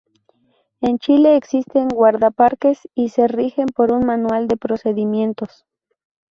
En 0.79 0.97
Chile 0.97 1.35
existen 1.37 1.87
guardaparques 1.87 2.87
y 2.95 3.09
se 3.09 3.27
rigen 3.27 3.67
por 3.67 3.91
un 3.93 4.03
manual 4.03 4.47
de 4.47 4.57
procedimientos. 4.57 5.67